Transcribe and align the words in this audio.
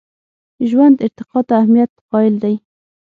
ژوند 0.69 0.95
ارتقا 1.05 1.39
ته 1.47 1.53
اهمیت 1.61 1.91
قایل 2.11 2.35
دی. 2.43 2.55